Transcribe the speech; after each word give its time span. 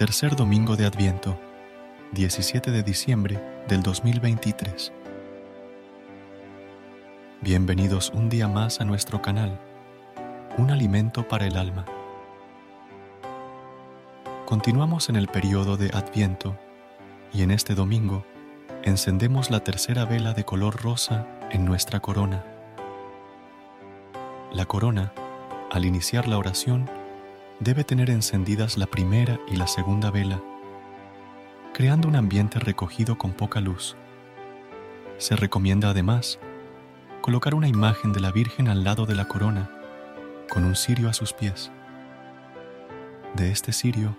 Tercer 0.00 0.34
domingo 0.34 0.76
de 0.76 0.86
Adviento, 0.86 1.38
17 2.12 2.70
de 2.70 2.82
diciembre 2.82 3.38
del 3.68 3.82
2023. 3.82 4.94
Bienvenidos 7.42 8.10
un 8.14 8.30
día 8.30 8.48
más 8.48 8.80
a 8.80 8.86
nuestro 8.86 9.20
canal, 9.20 9.60
Un 10.56 10.70
alimento 10.70 11.28
para 11.28 11.46
el 11.46 11.58
alma. 11.58 11.84
Continuamos 14.46 15.10
en 15.10 15.16
el 15.16 15.28
periodo 15.28 15.76
de 15.76 15.90
Adviento 15.92 16.56
y 17.34 17.42
en 17.42 17.50
este 17.50 17.74
domingo 17.74 18.24
encendemos 18.82 19.50
la 19.50 19.60
tercera 19.60 20.06
vela 20.06 20.32
de 20.32 20.44
color 20.44 20.82
rosa 20.82 21.26
en 21.50 21.66
nuestra 21.66 22.00
corona. 22.00 22.42
La 24.50 24.64
corona, 24.64 25.12
al 25.70 25.84
iniciar 25.84 26.26
la 26.26 26.38
oración, 26.38 26.88
debe 27.60 27.84
tener 27.84 28.08
encendidas 28.10 28.78
la 28.78 28.86
primera 28.86 29.38
y 29.46 29.56
la 29.56 29.66
segunda 29.66 30.10
vela, 30.10 30.42
creando 31.74 32.08
un 32.08 32.16
ambiente 32.16 32.58
recogido 32.58 33.18
con 33.18 33.32
poca 33.32 33.60
luz. 33.60 33.96
Se 35.18 35.36
recomienda 35.36 35.90
además 35.90 36.38
colocar 37.20 37.54
una 37.54 37.68
imagen 37.68 38.12
de 38.12 38.20
la 38.20 38.32
Virgen 38.32 38.68
al 38.68 38.82
lado 38.82 39.04
de 39.04 39.14
la 39.14 39.28
corona, 39.28 39.70
con 40.48 40.64
un 40.64 40.74
cirio 40.74 41.10
a 41.10 41.12
sus 41.12 41.34
pies. 41.34 41.70
De 43.34 43.52
este 43.52 43.72
cirio 43.72 44.16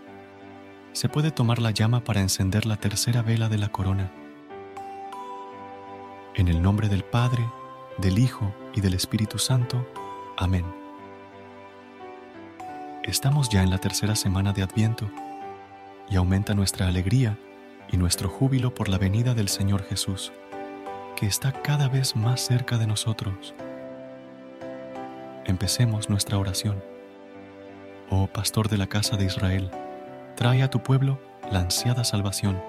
se 0.94 1.10
puede 1.10 1.32
tomar 1.32 1.60
la 1.60 1.72
llama 1.72 2.04
para 2.04 2.22
encender 2.22 2.66
la 2.66 2.78
tercera 2.78 3.24
vela 3.24 3.50
de 3.50 3.58
la 3.58 3.70
corona. 3.70 4.12
En 6.36 6.48
el 6.48 6.62
nombre 6.62 6.90
del 6.90 7.04
Padre, 7.04 7.44
del 7.98 8.20
Hijo 8.20 8.54
y 8.74 8.82
del 8.82 8.94
Espíritu 8.94 9.40
Santo. 9.40 9.86
Amén. 10.38 10.81
Estamos 13.12 13.50
ya 13.50 13.62
en 13.62 13.70
la 13.70 13.78
tercera 13.78 14.16
semana 14.16 14.54
de 14.54 14.64
Adviento 14.64 15.12
y 16.10 16.16
aumenta 16.16 16.54
nuestra 16.54 16.88
alegría 16.88 17.38
y 17.92 17.98
nuestro 17.98 18.30
júbilo 18.30 18.74
por 18.74 18.88
la 18.88 18.98
venida 18.98 19.34
del 19.34 19.50
Señor 19.50 19.84
Jesús, 19.84 20.32
que 21.18 21.26
está 21.26 21.52
cada 21.52 21.90
vez 21.90 22.16
más 22.16 22.40
cerca 22.40 22.78
de 22.78 22.88
nosotros. 22.88 23.54
Empecemos 25.44 26.10
nuestra 26.10 26.38
oración. 26.38 26.82
Oh 28.10 28.28
Pastor 28.28 28.70
de 28.70 28.78
la 28.78 28.88
casa 28.88 29.18
de 29.18 29.26
Israel, 29.26 29.70
trae 30.38 30.64
a 30.64 30.70
tu 30.70 30.82
pueblo 30.82 31.20
la 31.52 31.60
ansiada 31.60 32.06
salvación. 32.06 32.64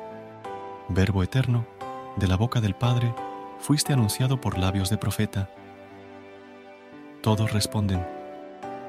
Verbo 0.89 1.23
eterno, 1.23 1.69
de 2.17 2.27
la 2.27 2.34
boca 2.34 2.61
del 2.61 2.75
Padre, 2.75 3.15
fuiste 3.61 3.93
anunciado 3.93 4.41
por 4.41 4.59
labios 4.59 4.91
de 4.91 4.99
profeta. 4.99 5.49
Todos 7.21 7.53
responden, 7.53 8.05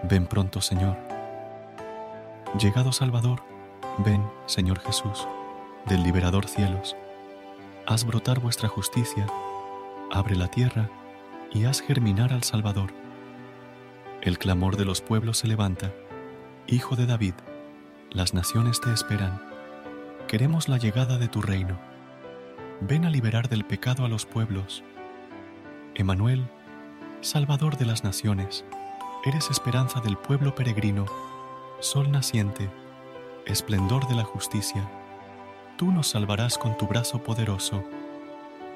ven 0.10 0.26
pronto 0.26 0.60
Señor. 0.60 1.13
Llegado 2.60 2.92
Salvador, 2.92 3.42
ven, 4.06 4.24
Señor 4.46 4.80
Jesús, 4.80 5.28
del 5.88 6.04
liberador 6.04 6.48
cielos. 6.48 6.96
Haz 7.88 8.06
brotar 8.06 8.40
vuestra 8.40 8.70
justicia, 8.70 9.26
abre 10.12 10.36
la 10.36 10.48
tierra 10.50 10.88
y 11.52 11.66
haz 11.66 11.82
germinar 11.82 12.32
al 12.32 12.44
Salvador. 12.44 12.92
El 14.22 14.38
clamor 14.38 14.78
de 14.78 14.86
los 14.86 15.02
pueblos 15.02 15.40
se 15.40 15.48
levanta. 15.48 15.94
Hijo 16.68 16.96
de 16.96 17.08
David, 17.08 17.34
las 18.12 18.36
naciones 18.36 18.80
te 18.80 18.94
esperan. 18.94 19.42
Queremos 20.28 20.70
la 20.70 20.78
llegada 20.78 21.18
de 21.18 21.30
tu 21.30 21.42
reino. 21.42 21.80
Ven 22.82 23.06
a 23.06 23.10
liberar 23.10 23.50
del 23.50 23.66
pecado 23.66 24.06
a 24.06 24.10
los 24.10 24.28
pueblos. 24.28 24.84
Emanuel, 25.96 26.46
Salvador 27.22 27.78
de 27.78 27.86
las 27.86 28.04
naciones, 28.04 28.64
eres 29.26 29.50
esperanza 29.50 30.02
del 30.02 30.18
pueblo 30.18 30.54
peregrino 30.54 31.08
Sol 31.84 32.10
naciente, 32.10 32.70
esplendor 33.46 34.08
de 34.08 34.16
la 34.16 34.24
justicia, 34.24 34.90
tú 35.78 35.92
nos 35.92 36.08
salvarás 36.08 36.58
con 36.58 36.78
tu 36.78 36.88
brazo 36.88 37.22
poderoso, 37.22 37.84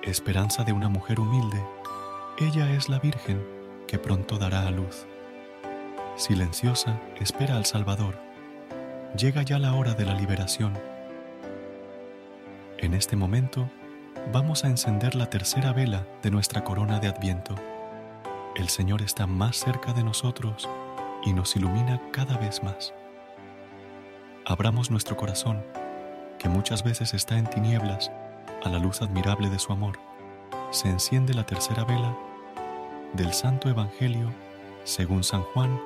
esperanza 0.03 0.66
de 0.66 0.73
una 0.73 0.90
mujer 0.90 1.22
humilde, 1.22 1.63
ella 2.38 2.69
es 2.69 2.90
la 2.90 3.00
Virgen 3.00 3.41
que 3.88 3.97
pronto 3.97 4.38
dará 4.38 4.68
a 4.68 4.72
luz. 4.72 5.06
Silenciosa, 6.18 7.00
espera 7.18 7.56
al 7.56 7.63
Salvador, 7.63 8.19
llega 9.18 9.41
ya 9.41 9.57
la 9.57 9.74
hora 9.74 9.94
de 9.94 10.03
la 10.03 10.13
liberación. 10.13 10.78
En 12.78 12.94
este 12.94 13.16
momento, 13.16 13.69
vamos 14.34 14.66
a 14.66 14.68
encender 14.68 15.16
la 15.16 15.29
tercera 15.29 15.72
vela 15.72 16.06
de 16.24 16.29
nuestra 16.29 16.66
corona 16.66 17.00
de 17.00 17.07
Adviento. 17.07 17.56
El 18.57 18.68
Señor 18.68 19.01
está 19.01 19.28
más 19.28 19.56
cerca 19.56 19.94
de 19.94 20.03
nosotros 20.03 20.68
y 21.27 21.33
nos 21.33 21.57
ilumina 21.57 22.01
cada 22.11 22.38
vez 22.38 22.63
más. 22.63 22.93
Abramos 24.45 24.89
nuestro 24.89 25.17
corazón, 25.17 25.61
que 26.39 26.47
muchas 26.47 26.85
veces 26.85 27.13
está 27.13 27.38
en 27.38 27.49
tinieblas, 27.49 28.11
a 28.63 28.69
la 28.69 28.79
luz 28.79 29.01
admirable 29.01 29.49
de 29.49 29.59
su 29.59 29.73
amor. 29.73 29.99
Se 30.71 30.88
enciende 30.88 31.33
la 31.33 31.45
tercera 31.45 31.83
vela 31.83 32.17
del 33.13 33.33
Santo 33.33 33.69
Evangelio 33.69 34.31
según 34.85 35.25
San 35.25 35.41
Juan. 35.41 35.77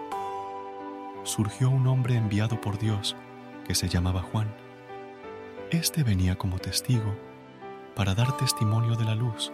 Surgió 1.24 1.72
un 1.72 1.88
hombre 1.88 2.18
enviado 2.18 2.62
por 2.62 2.78
Dios 2.78 3.16
que 3.66 3.74
se 3.74 3.90
llamaba 3.90 4.22
Juan. 4.22 4.54
Este 5.72 6.04
venía 6.04 6.36
como 6.36 6.60
testigo 6.60 7.16
para 7.96 8.14
dar 8.14 8.38
testimonio 8.38 8.96
de 8.96 9.06
la 9.06 9.16
luz, 9.16 9.52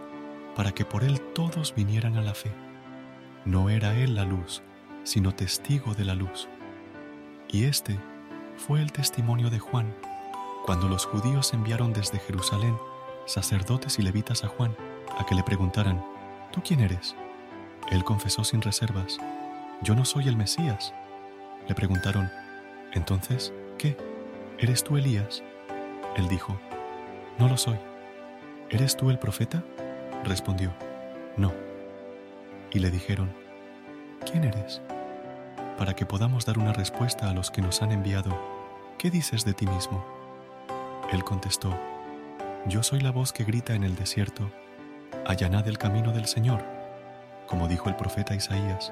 para 0.53 0.73
que 0.73 0.83
por 0.83 1.05
él 1.05 1.21
todos 1.33 1.73
vinieran 1.73 2.17
a 2.17 2.21
la 2.21 2.33
fe. 2.33 2.51
No 3.45 3.69
era 3.69 3.95
él 3.95 4.15
la 4.15 4.25
luz, 4.25 4.63
sino 5.07 5.33
testigo 5.33 5.93
de 5.93 6.03
la 6.03 6.15
luz. 6.15 6.49
Y 7.47 7.63
este 7.63 7.97
fue 8.57 8.81
el 8.81 8.91
testimonio 8.91 9.49
de 9.49 9.57
Juan 9.57 9.95
cuando 10.65 10.89
los 10.89 11.05
judíos 11.05 11.53
enviaron 11.53 11.93
desde 11.93 12.19
Jerusalén 12.19 12.77
sacerdotes 13.25 13.99
y 13.99 14.01
levitas 14.01 14.43
a 14.43 14.49
Juan 14.49 14.75
a 15.17 15.25
que 15.25 15.33
le 15.33 15.43
preguntaran, 15.43 16.03
¿tú 16.51 16.61
quién 16.61 16.81
eres? 16.81 17.15
Él 17.89 18.03
confesó 18.03 18.43
sin 18.43 18.61
reservas, 18.61 19.17
yo 19.81 19.95
no 19.95 20.03
soy 20.03 20.27
el 20.27 20.35
Mesías. 20.35 20.93
Le 21.69 21.73
preguntaron, 21.73 22.29
entonces, 22.91 23.53
¿qué? 23.77 23.95
¿Eres 24.59 24.83
tú 24.83 24.97
Elías? 24.97 25.41
Él 26.17 26.27
dijo, 26.27 26.59
no 27.39 27.47
lo 27.47 27.55
soy. 27.55 27.77
¿Eres 28.69 28.97
tú 28.97 29.09
el 29.09 29.19
profeta? 29.19 29.63
Respondió, 30.25 30.73
no. 31.37 31.53
Y 32.73 32.79
le 32.79 32.91
dijeron, 32.91 33.31
¿quién 34.29 34.43
eres? 34.43 34.81
Para 35.77 35.95
que 35.95 36.05
podamos 36.05 36.45
dar 36.45 36.57
una 36.57 36.73
respuesta 36.73 37.29
a 37.29 37.33
los 37.33 37.51
que 37.51 37.61
nos 37.61 37.81
han 37.81 37.91
enviado. 37.91 38.37
¿Qué 38.97 39.11
dices 39.11 39.45
de 39.45 39.53
ti 39.53 39.67
mismo? 39.67 40.03
Él 41.11 41.23
contestó, 41.23 41.77
Yo 42.67 42.83
soy 42.83 42.99
la 42.99 43.11
voz 43.11 43.31
que 43.31 43.43
grita 43.43 43.75
en 43.75 43.83
el 43.83 43.95
desierto, 43.95 44.49
allanad 45.25 45.67
el 45.67 45.77
camino 45.77 46.11
del 46.11 46.25
Señor, 46.25 46.65
como 47.47 47.67
dijo 47.67 47.89
el 47.89 47.95
profeta 47.95 48.35
Isaías. 48.35 48.91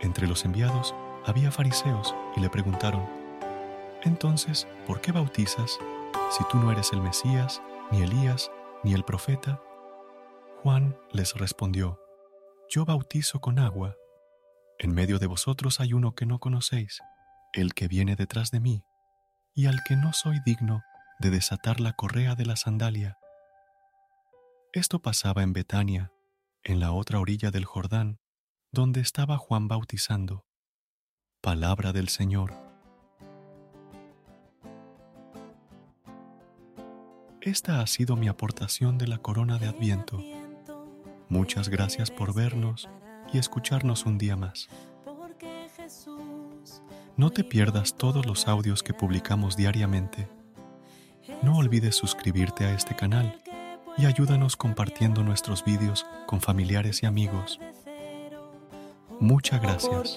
Entre 0.00 0.28
los 0.28 0.44
enviados 0.44 0.94
había 1.26 1.50
fariseos 1.50 2.14
y 2.36 2.40
le 2.40 2.50
preguntaron, 2.50 3.04
Entonces, 4.02 4.68
¿por 4.86 5.00
qué 5.00 5.10
bautizas 5.10 5.78
si 6.30 6.44
tú 6.50 6.58
no 6.58 6.70
eres 6.70 6.92
el 6.92 7.00
Mesías, 7.00 7.62
ni 7.90 8.02
Elías, 8.02 8.50
ni 8.84 8.92
el 8.92 9.04
profeta? 9.04 9.60
Juan 10.62 10.96
les 11.12 11.34
respondió, 11.34 11.98
Yo 12.68 12.84
bautizo 12.84 13.40
con 13.40 13.58
agua 13.58 13.96
en 14.78 14.94
medio 14.94 15.18
de 15.18 15.26
vosotros 15.26 15.80
hay 15.80 15.92
uno 15.92 16.14
que 16.14 16.26
no 16.26 16.38
conocéis, 16.38 17.00
el 17.52 17.74
que 17.74 17.88
viene 17.88 18.16
detrás 18.16 18.50
de 18.50 18.60
mí, 18.60 18.84
y 19.54 19.66
al 19.66 19.82
que 19.84 19.96
no 19.96 20.12
soy 20.12 20.38
digno 20.44 20.82
de 21.18 21.30
desatar 21.30 21.80
la 21.80 21.92
correa 21.94 22.34
de 22.34 22.46
la 22.46 22.56
sandalia. 22.56 23.18
Esto 24.72 25.00
pasaba 25.00 25.42
en 25.42 25.52
Betania, 25.52 26.12
en 26.62 26.78
la 26.78 26.92
otra 26.92 27.18
orilla 27.18 27.50
del 27.50 27.64
Jordán, 27.64 28.20
donde 28.70 29.00
estaba 29.00 29.38
Juan 29.38 29.66
bautizando. 29.66 30.44
Palabra 31.40 31.92
del 31.92 32.08
Señor. 32.08 32.52
Esta 37.40 37.80
ha 37.80 37.86
sido 37.86 38.16
mi 38.16 38.28
aportación 38.28 38.98
de 38.98 39.06
la 39.06 39.18
corona 39.18 39.58
de 39.58 39.68
Adviento 39.68 40.22
Muchas 41.30 41.68
gracias 41.68 42.10
por 42.10 42.34
vernos 42.34 42.88
y 43.32 43.38
escucharnos 43.38 44.06
un 44.06 44.18
día 44.18 44.36
más. 44.36 44.68
No 47.16 47.30
te 47.30 47.44
pierdas 47.44 47.94
todos 47.96 48.26
los 48.26 48.46
audios 48.46 48.82
que 48.82 48.94
publicamos 48.94 49.56
diariamente. 49.56 50.28
No 51.42 51.58
olvides 51.58 51.96
suscribirte 51.96 52.64
a 52.64 52.72
este 52.72 52.94
canal 52.94 53.40
y 53.96 54.06
ayúdanos 54.06 54.56
compartiendo 54.56 55.22
nuestros 55.22 55.64
vídeos 55.64 56.06
con 56.26 56.40
familiares 56.40 57.02
y 57.02 57.06
amigos. 57.06 57.60
Muchas 59.20 59.60
gracias. 59.60 60.16